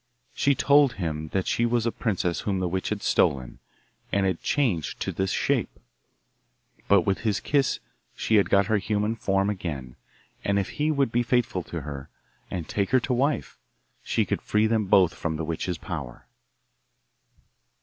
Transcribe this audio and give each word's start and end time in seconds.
She 0.33 0.55
told 0.55 0.93
him 0.93 1.25
then 1.27 1.27
that 1.27 1.45
she 1.47 1.63
was 1.63 1.85
a 1.85 1.91
princess 1.91 2.39
whom 2.39 2.57
the 2.59 2.67
witch 2.67 2.89
had 2.89 3.03
stolen, 3.03 3.59
and 4.11 4.25
had 4.25 4.41
changed 4.41 4.99
to 5.01 5.11
this 5.11 5.29
shape, 5.29 5.69
but 6.87 7.01
with 7.01 7.19
his 7.19 7.39
kiss 7.39 7.79
she 8.15 8.37
had 8.37 8.49
got 8.49 8.65
her 8.65 8.79
human 8.79 9.15
form 9.15 9.47
again; 9.47 9.95
and 10.43 10.57
if 10.57 10.69
he 10.71 10.89
would 10.89 11.11
be 11.11 11.21
faithful 11.21 11.61
to 11.65 11.81
her, 11.81 12.09
and 12.49 12.67
take 12.67 12.89
her 12.89 12.99
to 13.01 13.13
wife, 13.13 13.59
she 14.03 14.25
could 14.25 14.41
free 14.41 14.65
them 14.65 14.85
both 14.87 15.13
from 15.13 15.35
the 15.35 15.45
witch's 15.45 15.77
power. 15.77 16.25